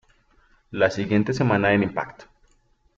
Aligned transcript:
La 0.71 0.89
siguiente 0.89 1.31
semana 1.31 1.73
en 1.73 1.83
"Impact! 1.83 2.23